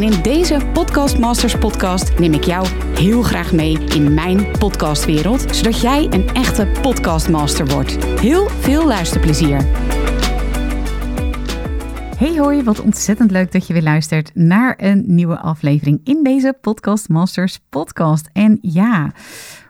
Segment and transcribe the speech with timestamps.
[0.00, 5.56] En in deze Podcast Masters podcast neem ik jou heel graag mee in mijn podcastwereld,
[5.56, 8.04] zodat jij een echte podcastmaster wordt.
[8.04, 9.64] Heel veel luisterplezier.
[12.16, 16.58] Hey hoi, wat ontzettend leuk dat je weer luistert naar een nieuwe aflevering in deze
[16.60, 18.28] Podcast Masters podcast.
[18.32, 19.12] En ja,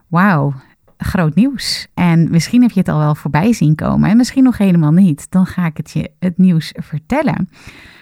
[0.06, 0.54] wauw,
[0.96, 1.88] groot nieuws.
[1.94, 5.30] En misschien heb je het al wel voorbij zien komen en misschien nog helemaal niet.
[5.30, 7.48] Dan ga ik het je het nieuws vertellen.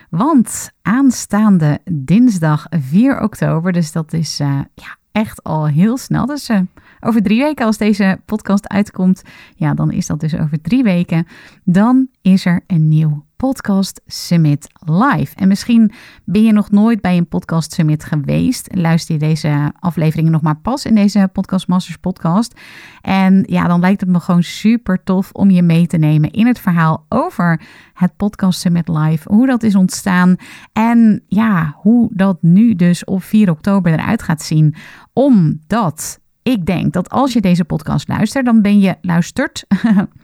[0.08, 6.26] Want aanstaande dinsdag 4 oktober, dus dat is uh, ja, echt al heel snel.
[6.26, 6.60] Dus uh,
[7.00, 9.22] over drie weken, als deze podcast uitkomt,
[9.54, 11.26] ja, dan is dat dus over drie weken.
[11.64, 15.34] Dan is er een nieuw Podcast Summit live.
[15.36, 15.92] En misschien
[16.24, 18.68] ben je nog nooit bij een Podcast Summit geweest.
[18.74, 22.60] Luister je deze afleveringen nog maar pas in deze Podcast Masters podcast.
[23.00, 26.46] En ja, dan lijkt het me gewoon super tof om je mee te nemen in
[26.46, 27.60] het verhaal over
[27.94, 29.32] het Podcast Summit live.
[29.32, 30.36] Hoe dat is ontstaan
[30.72, 34.74] en ja, hoe dat nu dus op 4 oktober eruit gaat zien.
[35.12, 39.64] Omdat ik denk dat als je deze podcast luistert, dan ben je luistert.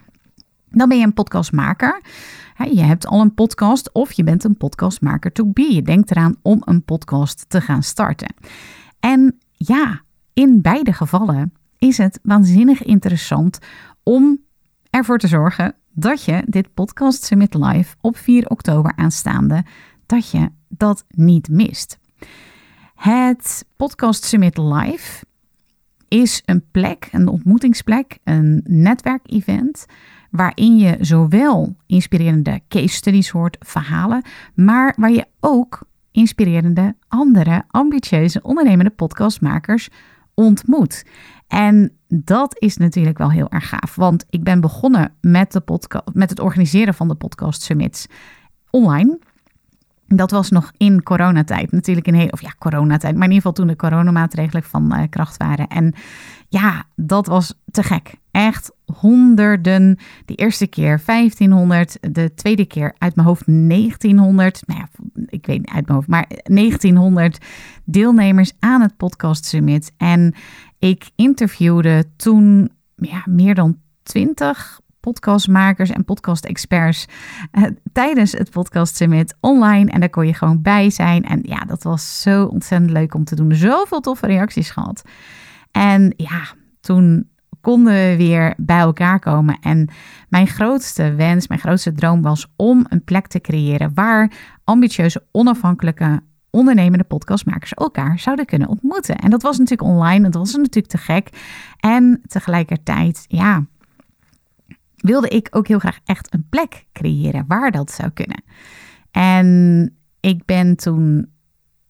[0.79, 2.03] dan ben je een podcastmaker.
[2.71, 5.75] Je hebt al een podcast of je bent een podcastmaker to be.
[5.75, 8.35] Je denkt eraan om een podcast te gaan starten.
[9.01, 13.59] En ja, in beide gevallen is het waanzinnig interessant
[14.03, 14.41] om
[14.91, 19.65] ervoor te zorgen dat je dit Podcast Summit Live op 4 oktober aanstaande,
[20.07, 21.99] dat je dat niet mist.
[22.95, 25.25] Het Podcast Summit Live
[26.15, 29.87] is een plek, een ontmoetingsplek, een netwerkevent
[30.31, 34.23] waarin je zowel inspirerende case studies hoort, verhalen,
[34.55, 39.89] maar waar je ook inspirerende andere ambitieuze ondernemende podcastmakers
[40.35, 41.05] ontmoet.
[41.49, 46.05] En dat is natuurlijk wel heel erg gaaf, want ik ben begonnen met, de podcast,
[46.13, 48.07] met het organiseren van de podcast summits
[48.71, 49.19] online.
[50.17, 51.73] Dat was nog in coronatijd.
[51.73, 53.15] Natuurlijk in heel, of ja, coronatijd.
[53.15, 55.69] Maar in ieder geval toen de coronamaatregelen van uh, kracht waren.
[55.69, 55.95] En
[56.49, 58.15] ja, dat was te gek.
[58.31, 59.99] Echt honderden.
[60.25, 61.99] De eerste keer 1500.
[62.01, 64.63] De tweede keer uit mijn hoofd 1900.
[64.67, 64.89] Nou ja,
[65.27, 66.09] ik weet niet uit mijn hoofd.
[66.09, 67.45] Maar 1900
[67.85, 69.93] deelnemers aan het Podcast Summit.
[69.97, 70.35] En
[70.79, 77.07] ik interviewde toen ja, meer dan 20 podcastmakers en podcast-experts
[77.53, 79.91] uh, tijdens het Podcast Summit online.
[79.91, 81.25] En daar kon je gewoon bij zijn.
[81.25, 83.55] En ja, dat was zo ontzettend leuk om te doen.
[83.55, 85.03] Zoveel toffe reacties gehad.
[85.71, 86.43] En ja,
[86.81, 87.29] toen
[87.61, 89.59] konden we weer bij elkaar komen.
[89.61, 89.89] En
[90.29, 94.33] mijn grootste wens, mijn grootste droom was om een plek te creëren waar
[94.65, 99.17] ambitieuze, onafhankelijke ondernemende podcastmakers elkaar zouden kunnen ontmoeten.
[99.17, 101.29] En dat was natuurlijk online, dat was natuurlijk te gek.
[101.81, 103.65] En tegelijkertijd, ja,
[105.05, 108.45] wilde ik ook heel graag echt een plek creëren waar dat zou kunnen.
[109.11, 111.33] En ik ben toen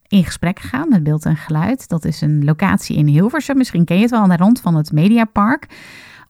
[0.07, 1.89] in gesprek gegaan met Beeld en Geluid.
[1.89, 3.57] Dat is een locatie in Hilversum.
[3.57, 5.67] Misschien ken je het wel aan de rand van het Mediapark.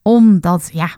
[0.02, 0.90] Omdat, ja,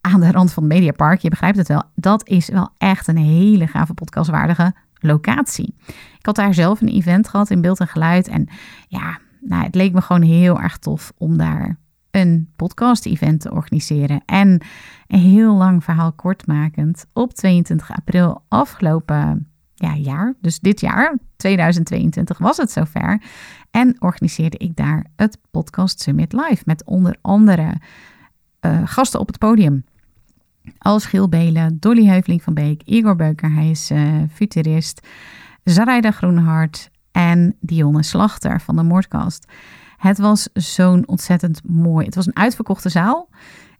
[0.00, 3.16] aan de rand van het Mediapark, je begrijpt het wel, dat is wel echt een
[3.16, 5.74] hele gave podcastwaardige locatie.
[6.18, 8.28] Ik had daar zelf een event gehad in Beeld en Geluid.
[8.28, 8.48] En
[8.88, 11.78] ja, nou, het leek me gewoon heel erg tof om daar
[12.16, 14.22] een podcast-event te organiseren.
[14.26, 14.60] En
[15.06, 17.06] een heel lang verhaal kortmakend.
[17.12, 23.22] Op 22 april afgelopen ja, jaar, dus dit jaar, 2022, was het zover.
[23.70, 27.74] En organiseerde ik daar het Podcast Summit Live met onder andere
[28.60, 29.84] uh, gasten op het podium.
[30.78, 35.06] Als Giel Belen, Dolly Heuveling van Beek, Igor Beuker, hij is uh, futurist,
[35.64, 39.52] Zaraida Groenhart en Dionne Slachter van de Moordkast.
[39.96, 42.06] Het was zo'n ontzettend mooi.
[42.06, 43.28] Het was een uitverkochte zaal.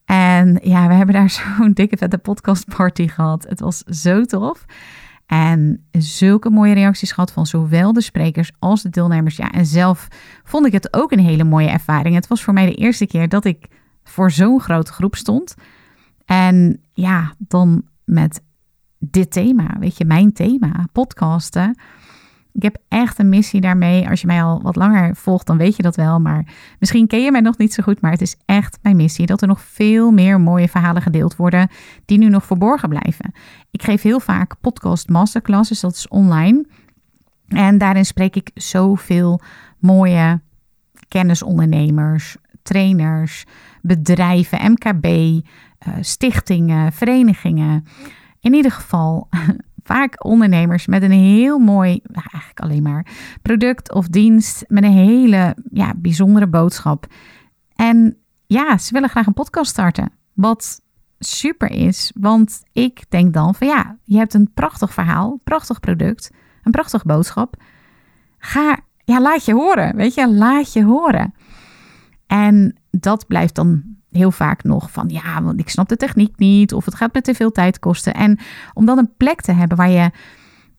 [0.04, 3.46] En ja, we hebben daar zo'n dikke vette podcastparty gehad.
[3.48, 4.64] Het was zo tof.
[5.26, 9.36] En zulke mooie reacties gehad van zowel de sprekers als de deelnemers.
[9.36, 10.08] Ja, en zelf
[10.44, 12.14] vond ik het ook een hele mooie ervaring.
[12.14, 13.66] Het was voor mij de eerste keer dat ik
[14.04, 15.54] voor zo'n grote groep stond.
[16.24, 18.40] En ja, dan met
[18.98, 21.78] dit thema, weet je, mijn thema, podcasten.
[22.56, 24.08] Ik heb echt een missie daarmee.
[24.08, 26.20] Als je mij al wat langer volgt, dan weet je dat wel.
[26.20, 26.46] Maar
[26.78, 28.00] misschien ken je mij nog niet zo goed.
[28.00, 31.68] Maar het is echt mijn missie dat er nog veel meer mooie verhalen gedeeld worden.
[32.04, 33.32] die nu nog verborgen blijven.
[33.70, 36.66] Ik geef heel vaak podcast masterclasses, dat is online.
[37.48, 39.40] En daarin spreek ik zoveel
[39.78, 40.40] mooie
[41.08, 43.44] kennisondernemers, trainers,
[43.82, 45.42] bedrijven, MKB, uh,
[46.00, 47.84] stichtingen, verenigingen.
[48.40, 49.28] In ieder geval
[49.86, 53.06] vaak ondernemers met een heel mooi, eigenlijk alleen maar
[53.42, 57.06] product of dienst met een hele ja, bijzondere boodschap.
[57.74, 58.16] En
[58.46, 60.12] ja, ze willen graag een podcast starten.
[60.32, 60.80] Wat
[61.18, 66.30] super is, want ik denk dan van ja, je hebt een prachtig verhaal, prachtig product,
[66.62, 67.62] een prachtige boodschap.
[68.38, 71.34] Ga, ja, laat je horen, weet je, laat je horen.
[72.26, 76.72] En dat blijft dan heel vaak nog van ja, want ik snap de techniek niet
[76.72, 78.14] of het gaat me te veel tijd kosten.
[78.14, 78.38] En
[78.74, 80.10] om dan een plek te hebben waar je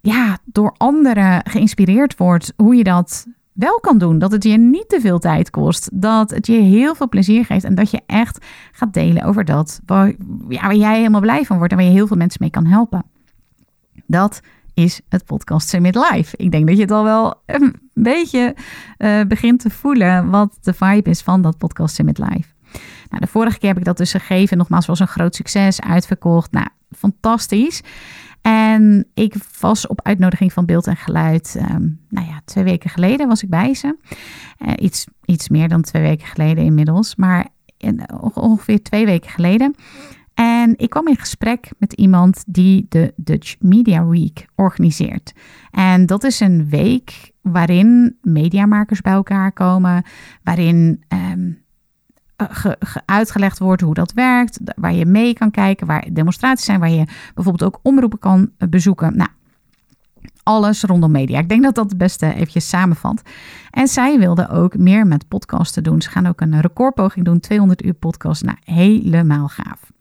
[0.02, 4.20] ja, door anderen geïnspireerd wordt hoe je dat wel kan doen.
[4.20, 5.90] Dat het je niet te veel tijd kost.
[5.94, 7.64] Dat het je heel veel plezier geeft.
[7.64, 10.08] En dat je echt gaat delen over dat waar,
[10.50, 11.72] ja, waar jij helemaal blij van wordt.
[11.72, 13.04] En waar je heel veel mensen mee kan helpen.
[14.06, 14.42] Dat
[14.74, 16.38] is het Podcast Summit Live.
[16.38, 18.56] Ik denk dat je het al wel een beetje
[18.98, 22.56] uh, begint te voelen wat de vibe is van dat Podcast Summit Live.
[23.09, 24.57] Nou, de vorige keer heb ik dat dus gegeven.
[24.57, 26.51] Nogmaals, was een groot succes, uitverkocht.
[26.51, 27.81] Nou, fantastisch.
[28.42, 33.27] En ik was op uitnodiging van Beeld en Geluid, um, nou ja, twee weken geleden
[33.27, 33.98] was ik bij ze.
[34.59, 37.48] Uh, iets, iets meer dan twee weken geleden inmiddels, maar
[38.33, 39.75] ongeveer twee weken geleden.
[40.33, 45.33] En ik kwam in gesprek met iemand die de Dutch Media Week organiseert.
[45.71, 50.04] En dat is een week waarin mediamakers bij elkaar komen,
[50.44, 51.62] waarin um,
[52.38, 56.89] ge, uitgelegd wordt hoe dat werkt, waar je mee kan kijken, waar demonstraties zijn, waar
[56.89, 59.18] je bijvoorbeeld ook omroepen kan eh, bezoeken.
[59.18, 59.30] Nou,
[60.44, 61.39] alles rondom media.
[61.39, 63.22] Ik denk dat dat het beste eventjes samenvat.
[63.72, 66.01] En zij wilde ook meer met podcasten doen.
[66.01, 68.44] Ze gaan ook een recordpoging doen, 200 uur podcast.
[68.44, 69.92] Nou, helemaal gaaf.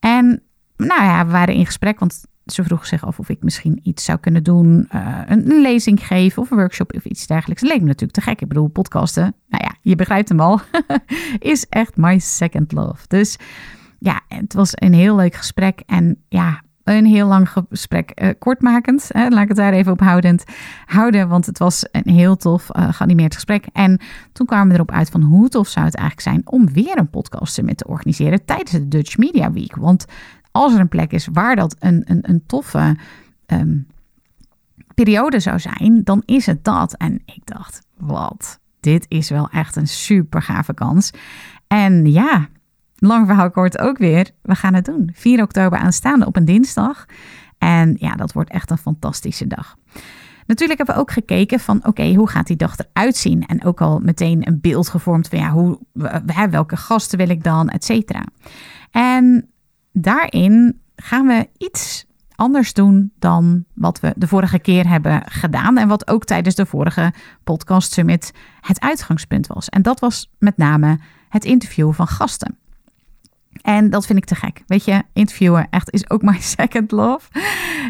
[0.00, 0.42] En
[0.76, 4.04] nou ja, we waren in gesprek, want ze vroeg zich af of ik misschien iets
[4.04, 4.88] zou kunnen doen.
[4.94, 7.62] Uh, een, lezing geven of een workshop of iets dergelijks.
[7.62, 8.40] Leek me natuurlijk te gek.
[8.40, 10.60] Ik bedoel, podcasten, nou ja, je begrijpt hem al,
[11.38, 13.04] is echt my second love.
[13.08, 13.36] Dus
[13.98, 15.82] ja, het was een heel leuk gesprek.
[15.86, 16.62] En ja,
[16.94, 19.08] een heel lang gesprek, uh, kortmakend.
[19.12, 20.44] Hè, laat ik het daar even op houdend
[20.84, 23.66] houden, want het was een heel tof uh, geanimeerd gesprek.
[23.72, 24.00] En
[24.32, 27.10] toen kwamen we erop uit van hoe tof zou het eigenlijk zijn om weer een
[27.10, 29.76] podcast met te organiseren tijdens de Dutch Media Week.
[29.76, 30.06] Want
[30.56, 32.96] als er een plek is waar dat een, een, een toffe
[33.46, 33.86] um,
[34.94, 36.94] periode zou zijn, dan is het dat.
[36.96, 41.10] En ik dacht, wat, dit is wel echt een super gave kans.
[41.66, 42.48] En ja,
[42.96, 45.10] lang verhaal kort ook weer, we gaan het doen.
[45.14, 47.06] 4 oktober aanstaande op een dinsdag.
[47.58, 49.76] En ja, dat wordt echt een fantastische dag.
[50.46, 53.46] Natuurlijk hebben we ook gekeken van oké, hoe gaat die dag eruit zien?
[53.46, 55.78] En ook al meteen een beeld gevormd van ja, hoe,
[56.50, 58.24] welke gasten wil ik dan, et cetera.
[58.90, 59.50] En
[60.02, 65.78] daarin gaan we iets anders doen dan wat we de vorige keer hebben gedaan.
[65.78, 67.12] En wat ook tijdens de vorige
[67.44, 69.68] podcast summit het uitgangspunt was.
[69.68, 70.98] En dat was met name
[71.28, 72.58] het interviewen van gasten.
[73.62, 74.62] En dat vind ik te gek.
[74.66, 77.28] Weet je, interviewen echt is ook my second love.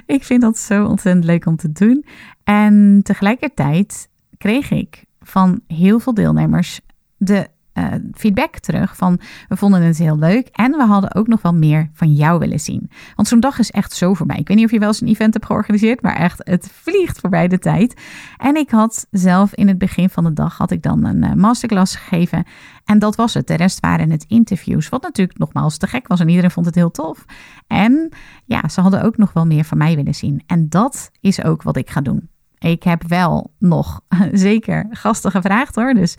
[0.06, 2.04] Ik vind dat zo ontzettend leuk om te doen.
[2.44, 4.08] En tegelijkertijd
[4.38, 6.80] kreeg ik van heel veel deelnemers
[7.16, 11.42] de uh, feedback terug van we vonden het heel leuk en we hadden ook nog
[11.42, 12.90] wel meer van jou willen zien.
[13.14, 14.38] Want zo'n dag is echt zo voorbij.
[14.38, 17.20] Ik weet niet of je wel eens een event hebt georganiseerd, maar echt het vliegt
[17.20, 18.00] voorbij de tijd.
[18.36, 21.32] En ik had zelf in het begin van de dag had ik dan een uh,
[21.32, 22.44] masterclass gegeven
[22.86, 23.46] en dat was het.
[23.46, 26.74] De rest waren het interviews, wat natuurlijk nogmaals te gek was en iedereen vond het
[26.74, 27.24] heel tof.
[27.66, 28.12] En
[28.44, 30.42] ja, ze hadden ook nog wel meer van mij willen zien.
[30.46, 32.28] En dat is ook wat ik ga doen.
[32.58, 34.00] Ik heb wel nog
[34.32, 35.94] zeker gasten gevraagd hoor.
[35.94, 36.16] Dus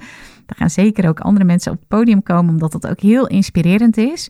[0.47, 3.97] er gaan zeker ook andere mensen op het podium komen, omdat dat ook heel inspirerend
[3.97, 4.29] is.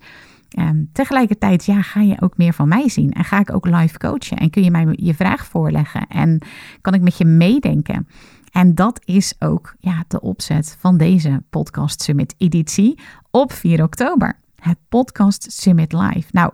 [0.60, 3.98] Um, tegelijkertijd ja, ga je ook meer van mij zien en ga ik ook live
[3.98, 6.42] coachen en kun je mij je vraag voorleggen en
[6.82, 8.08] kan ik met je meedenken.
[8.52, 13.00] En dat is ook ja, de opzet van deze Podcast Summit editie
[13.32, 14.40] op 4 oktober.
[14.56, 16.28] Het Podcast Summit Live.
[16.32, 16.54] Nou,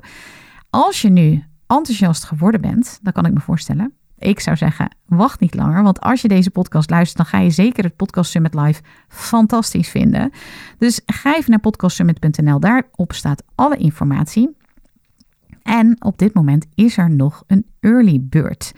[0.69, 5.39] als je nu enthousiast geworden bent, dan kan ik me voorstellen ik zou zeggen, wacht
[5.39, 5.83] niet langer.
[5.83, 9.89] Want als je deze podcast luistert, dan ga je zeker het Podcast Summit Live fantastisch
[9.89, 10.31] vinden.
[10.77, 12.59] Dus ga even naar podcastsummit.nl.
[12.59, 14.55] Daarop staat alle informatie.
[15.61, 18.73] En op dit moment is er nog een early bird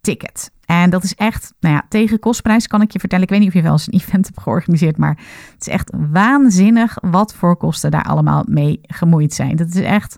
[0.00, 0.50] ticket.
[0.64, 3.24] En dat is echt, nou ja, tegen kostprijs kan ik je vertellen.
[3.24, 5.18] Ik weet niet of je wel eens een event hebt georganiseerd, maar
[5.52, 9.56] het is echt waanzinnig wat voor kosten daar allemaal mee gemoeid zijn.
[9.56, 10.16] Dat is echt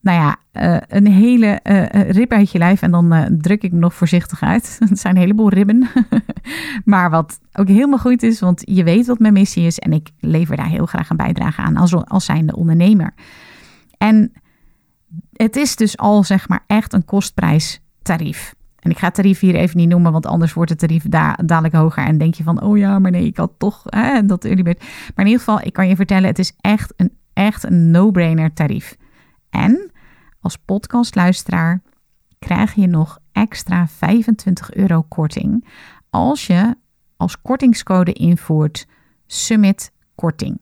[0.00, 2.82] nou ja, uh, een hele uh, rib uit je lijf.
[2.82, 4.76] En dan druk ik me nog voorzichtig uit.
[4.88, 5.88] Het zijn een heleboel ribben.
[6.84, 9.78] maar wat ook helemaal goed is, want je weet wat mijn missie is.
[9.78, 13.14] En ik lever daar heel graag een bijdrage aan als, als zijnde ondernemer.
[13.98, 14.32] En
[15.32, 18.54] het is dus al zeg maar echt een kostprijstarief.
[18.78, 21.74] En ik ga tarief hier even niet noemen, want anders wordt het tarief da dadelijk
[21.74, 22.04] hoger.
[22.04, 24.78] En denk je van, oh ja, maar nee, ik had toch hè, dat bird.
[25.14, 28.52] Maar in ieder geval, ik kan je vertellen, het is echt een, echt een no-brainer
[28.52, 28.96] tarief.
[29.50, 29.90] En
[30.40, 31.82] als podcastluisteraar
[32.38, 35.68] krijg je nog extra 25 euro korting
[36.10, 36.76] als je
[37.16, 38.86] als kortingscode invoert
[39.26, 40.60] Summit Korting.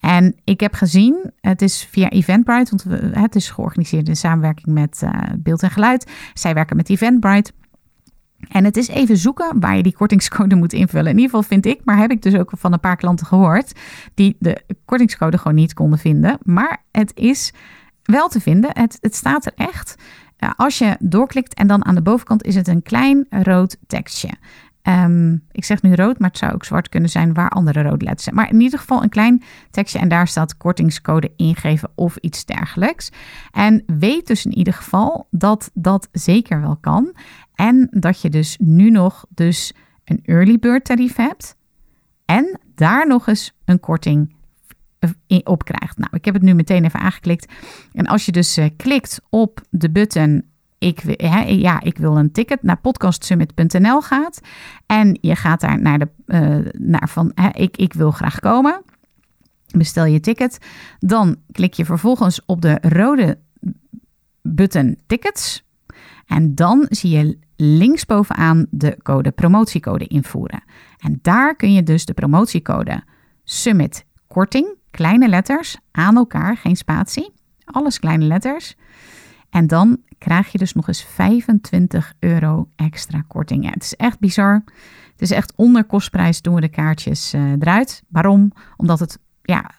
[0.00, 5.00] En ik heb gezien, het is via Eventbrite, want het is georganiseerd in samenwerking met
[5.04, 6.10] uh, Beeld en Geluid.
[6.34, 7.52] Zij werken met Eventbrite.
[8.48, 11.10] En het is even zoeken waar je die kortingscode moet invullen.
[11.10, 13.80] In ieder geval vind ik, maar heb ik dus ook van een paar klanten gehoord,
[14.14, 16.38] die de kortingscode gewoon niet konden vinden.
[16.42, 17.52] Maar het is
[18.06, 18.70] wel te vinden.
[18.72, 19.94] Het, het staat er echt.
[20.56, 24.30] Als je doorklikt en dan aan de bovenkant is het een klein rood tekstje.
[24.82, 28.04] Um, ik zeg nu rood, maar het zou ook zwart kunnen zijn waar andere rode
[28.04, 28.34] letters zijn.
[28.34, 33.10] Maar in ieder geval een klein tekstje en daar staat kortingscode ingeven of iets dergelijks.
[33.50, 37.16] En weet dus in ieder geval dat dat zeker wel kan.
[37.54, 39.72] En dat je dus nu nog dus
[40.04, 41.56] een early bird tarief hebt.
[42.24, 44.35] En daar nog eens een korting
[45.44, 45.98] op krijgt.
[45.98, 47.52] Nou, ik heb het nu meteen even aangeklikt.
[47.92, 50.44] En als je dus uh, klikt op de button
[50.78, 54.40] ik, hè, ja, ik wil een ticket naar podcastsummit.nl gaat.
[54.86, 58.82] En je gaat daar naar de uh, naar van hè, ik, ik wil graag komen.
[59.76, 60.58] Bestel je ticket.
[60.98, 63.38] Dan klik je vervolgens op de rode
[64.42, 65.64] button tickets.
[66.26, 70.62] En dan zie je linksbovenaan de code promotiecode invoeren.
[70.98, 73.02] En daar kun je dus de promotiecode
[73.44, 77.32] Summit korting, kleine letters, aan elkaar, geen spatie.
[77.64, 78.74] Alles kleine letters.
[79.50, 83.64] En dan krijg je dus nog eens 25 euro extra korting.
[83.64, 84.62] Ja, het is echt bizar.
[85.12, 88.02] Het is echt onder kostprijs doen we de kaartjes uh, eruit.
[88.08, 88.52] Waarom?
[88.76, 89.70] Omdat het ja,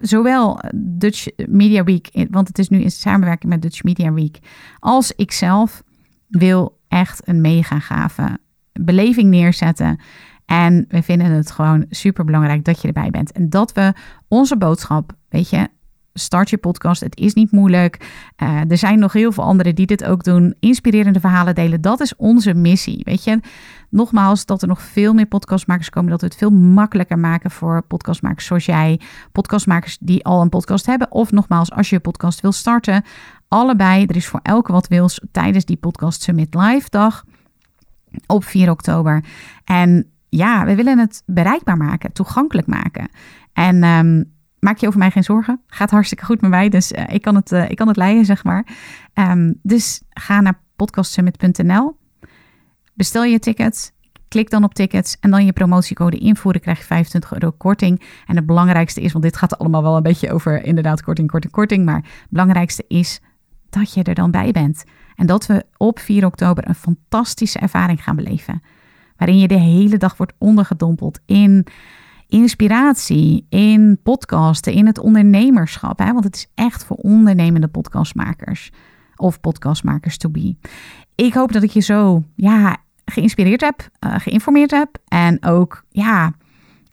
[0.00, 4.38] zowel Dutch Media Week, want het is nu in samenwerking met Dutch Media Week,
[4.78, 5.82] als ik zelf
[6.28, 8.38] wil echt een mega gave
[8.72, 10.00] beleving neerzetten.
[10.50, 13.32] En we vinden het gewoon super belangrijk dat je erbij bent.
[13.32, 13.92] En dat we
[14.28, 15.68] onze boodschap, weet je,
[16.14, 17.00] Start je podcast.
[17.00, 18.10] Het is niet moeilijk.
[18.42, 20.54] Uh, er zijn nog heel veel anderen die dit ook doen.
[20.60, 21.80] Inspirerende verhalen delen.
[21.80, 23.00] Dat is onze missie.
[23.04, 23.40] Weet je,
[23.90, 26.10] nogmaals, dat er nog veel meer podcastmakers komen.
[26.10, 29.00] Dat we het veel makkelijker maken voor podcastmakers zoals jij.
[29.32, 31.12] Podcastmakers die al een podcast hebben.
[31.12, 33.04] Of nogmaals, als je je podcast wil starten.
[33.48, 34.04] Allebei.
[34.06, 37.24] Er is voor elke wat wils tijdens die Podcast Summit Live dag.
[38.26, 39.24] Op 4 oktober.
[39.64, 42.12] En ja, we willen het bereikbaar maken.
[42.12, 43.08] Toegankelijk maken.
[43.52, 45.60] En um, maak je over mij geen zorgen.
[45.66, 46.68] Gaat hartstikke goed met mij.
[46.68, 48.66] Dus uh, ik, kan het, uh, ik kan het leiden, zeg maar.
[49.14, 51.96] Um, dus ga naar podcastsummit.nl.
[52.94, 53.92] Bestel je ticket.
[54.28, 56.60] Klik dan op tickets en dan je promotiecode invoeren.
[56.60, 58.02] Krijg je 25 euro korting.
[58.26, 61.52] En het belangrijkste is, want dit gaat allemaal wel een beetje over inderdaad korting, korting,
[61.52, 61.84] korting.
[61.84, 63.20] Maar het belangrijkste is
[63.70, 64.84] dat je er dan bij bent.
[65.14, 68.62] En dat we op 4 oktober een fantastische ervaring gaan beleven.
[69.20, 71.66] Waarin je de hele dag wordt ondergedompeld in
[72.28, 75.98] inspiratie in podcasten, in het ondernemerschap.
[75.98, 76.12] Hè?
[76.12, 78.70] Want het is echt voor ondernemende podcastmakers
[79.16, 80.56] of podcastmakers to be.
[81.14, 86.32] Ik hoop dat ik je zo ja, geïnspireerd heb, uh, geïnformeerd heb en ook ja,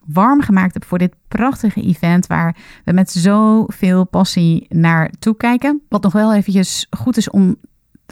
[0.05, 2.55] warm gemaakt heb voor dit prachtige event waar
[2.86, 5.81] we met zoveel passie naar toe kijken.
[5.89, 7.55] Wat nog wel eventjes goed is om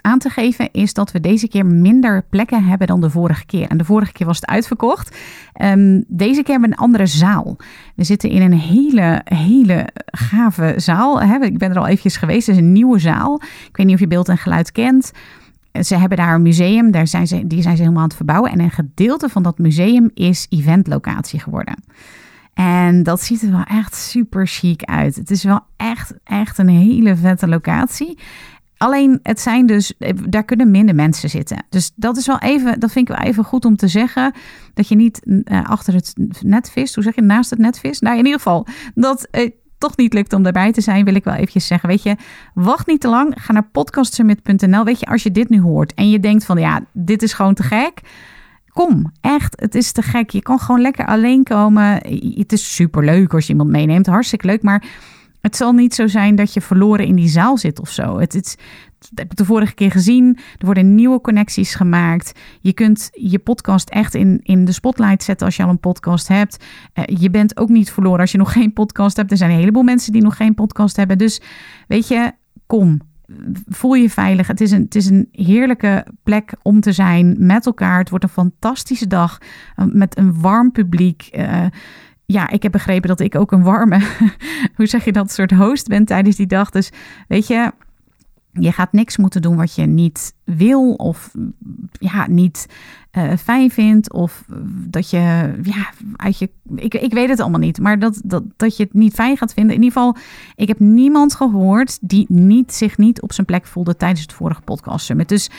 [0.02, 3.68] aan te geven is dat we deze keer minder plekken hebben dan de vorige keer.
[3.68, 5.18] En de vorige keer was het uitverkocht.
[5.62, 7.58] Um, deze keer hebben we een andere zaal.
[7.96, 11.22] We zitten in een hele, hele gave zaal.
[11.22, 12.48] Ik ben er al eventjes geweest.
[12.48, 13.42] Het is een nieuwe zaal.
[13.42, 15.12] Ik weet niet of je beeld en geluid kent.
[15.82, 18.52] Ze hebben daar een museum, daar zijn ze, die zijn ze helemaal aan het verbouwen.
[18.52, 21.84] En een gedeelte van dat museum is eventlocatie geworden.
[22.54, 25.16] En dat ziet er wel echt super chic uit.
[25.16, 28.18] Het is wel echt, echt een hele vette locatie.
[28.78, 29.94] Alleen het zijn dus,
[30.30, 31.66] daar kunnen minder mensen zitten.
[31.70, 34.34] Dus dat is wel even, dat vind ik wel even goed om te zeggen.
[34.74, 36.96] Dat je niet uh, achter het net vist.
[36.96, 38.02] Hoe zeg je, naast het net vist?
[38.02, 41.24] Nou, in ieder geval, dat het toch niet lukt om daarbij te zijn, wil ik
[41.24, 41.90] wel eventjes zeggen.
[41.90, 42.16] Weet je,
[42.54, 43.34] wacht niet te lang.
[43.36, 44.84] Ga naar podcastsummit.nl.
[44.84, 47.54] Weet je, als je dit nu hoort en je denkt van ja, dit is gewoon
[47.54, 48.02] te gek.
[48.68, 50.30] Kom, echt, het is te gek.
[50.30, 51.92] Je kan gewoon lekker alleen komen.
[52.38, 54.06] Het is super leuk als je iemand meeneemt.
[54.06, 54.84] Hartstikke leuk, maar
[55.46, 58.20] het zal niet zo zijn dat je verloren in die zaal zit of zo.
[58.20, 58.58] Het, het,
[59.16, 60.38] heb ik de vorige keer gezien.
[60.58, 62.40] Er worden nieuwe connecties gemaakt.
[62.62, 66.28] Je kunt je podcast echt in, in de spotlight zetten als je al een podcast
[66.28, 66.64] hebt.
[66.94, 69.32] Uh, je bent ook niet verloren als je nog geen podcast hebt.
[69.32, 71.18] Er zijn een heleboel mensen die nog geen podcast hebben.
[71.18, 71.42] Dus
[71.88, 72.32] weet je,
[72.66, 73.02] kom.
[73.68, 74.48] Voel je veilig.
[74.48, 78.00] Het is, een, het is een heerlijke plek om te zijn met elkaar.
[78.00, 79.38] Het wordt een fantastische dag
[79.78, 81.30] uh, met een warm publiek.
[81.32, 81.66] Uh,
[82.26, 84.00] ja, ik heb begrepen dat ik ook een warme,
[84.76, 86.70] hoe zeg je dat, soort host ben tijdens die dag.
[86.70, 86.92] Dus
[87.28, 87.72] weet je,
[88.52, 91.32] Je gaat niks moeten doen wat je niet wil of
[91.92, 92.68] ja, niet
[93.18, 94.14] uh, fijn vindt.
[94.14, 94.46] Of
[94.88, 96.50] dat je, ja, uit je.
[96.76, 97.80] Ik, ik weet het allemaal niet.
[97.80, 99.76] Maar dat, dat, dat je het niet fijn gaat vinden.
[99.76, 100.16] In ieder geval,
[100.56, 104.62] ik heb niemand gehoord die niet, zich niet op zijn plek voelde tijdens het vorige
[104.62, 105.30] podcast summit.
[105.30, 105.50] Dus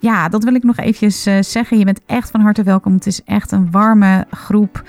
[0.00, 1.78] ja, dat wil ik nog eventjes uh, zeggen.
[1.78, 2.92] Je bent echt van harte welkom.
[2.92, 4.82] Het is echt een warme groep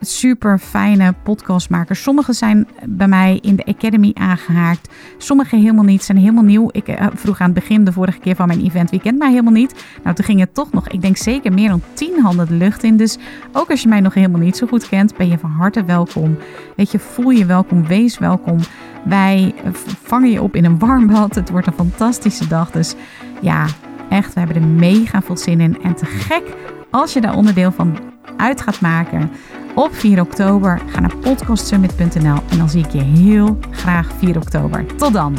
[0.00, 2.02] super fijne podcastmakers.
[2.02, 4.94] Sommigen zijn bij mij in de Academy aangehaakt.
[5.18, 6.68] Sommigen helemaal niet, zijn helemaal nieuw.
[6.72, 9.30] Ik uh, vroeg aan het begin, de vorige keer van mijn event, wie kent mij
[9.30, 9.84] helemaal niet?
[10.02, 12.82] Nou, toen ging het toch nog, ik denk zeker meer dan tien handen de lucht
[12.82, 12.96] in.
[12.96, 13.18] Dus
[13.52, 16.36] ook als je mij nog helemaal niet zo goed kent, ben je van harte welkom.
[16.76, 18.58] Weet je, voel je welkom, wees welkom.
[19.04, 19.54] Wij
[20.02, 21.34] vangen je op in een warm bad.
[21.34, 22.70] Het wordt een fantastische dag.
[22.70, 22.94] Dus
[23.40, 23.66] ja,
[24.08, 25.82] echt, we hebben er mega veel zin in.
[25.82, 26.42] En te gek
[26.90, 27.98] als je daar onderdeel van
[28.36, 29.30] uit gaat maken
[29.74, 30.80] op 4 oktober.
[30.86, 34.86] Ga naar podcastsummit.nl en dan zie ik je heel graag 4 oktober.
[34.96, 35.38] Tot dan!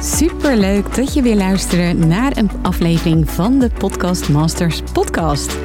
[0.00, 5.58] Super leuk dat je weer luistert naar een aflevering van de Podcast Masters podcast.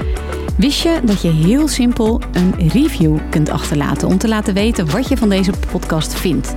[0.58, 5.08] Wist je dat je heel simpel een review kunt achterlaten om te laten weten wat
[5.08, 6.56] je van deze podcast vindt?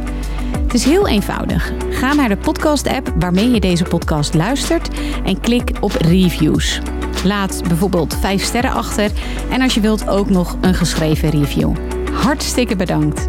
[0.74, 1.72] Het is heel eenvoudig.
[1.90, 4.88] Ga naar de podcast-app waarmee je deze podcast luistert
[5.24, 6.80] en klik op reviews.
[7.24, 9.10] Laat bijvoorbeeld 5 sterren achter
[9.50, 11.72] en als je wilt ook nog een geschreven review.
[12.12, 13.28] Hartstikke bedankt.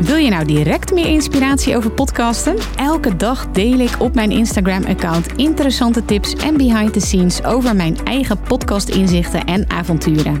[0.00, 2.56] Wil je nou direct meer inspiratie over podcasten?
[2.76, 7.96] Elke dag deel ik op mijn Instagram-account interessante tips en behind the scenes over mijn
[8.04, 10.40] eigen podcast-inzichten en avonturen.